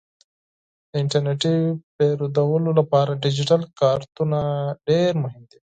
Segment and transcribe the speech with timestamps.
[0.89, 1.55] د انټرنیټي
[1.97, 4.39] پیرودلو لپاره ډیجیټل کارتونه
[4.87, 5.57] ډیر مهم دي.